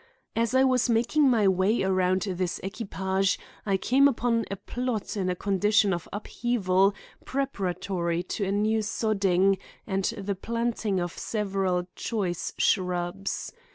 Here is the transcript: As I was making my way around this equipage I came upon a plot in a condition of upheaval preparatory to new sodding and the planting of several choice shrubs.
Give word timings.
As 0.35 0.55
I 0.55 0.63
was 0.63 0.89
making 0.89 1.29
my 1.29 1.47
way 1.47 1.83
around 1.83 2.23
this 2.23 2.57
equipage 2.63 3.37
I 3.67 3.77
came 3.77 4.07
upon 4.07 4.45
a 4.49 4.55
plot 4.55 5.15
in 5.15 5.29
a 5.29 5.35
condition 5.35 5.93
of 5.93 6.09
upheaval 6.11 6.95
preparatory 7.23 8.23
to 8.23 8.51
new 8.51 8.81
sodding 8.81 9.59
and 9.85 10.05
the 10.05 10.33
planting 10.33 10.99
of 10.99 11.15
several 11.15 11.87
choice 11.95 12.51
shrubs. 12.57 13.53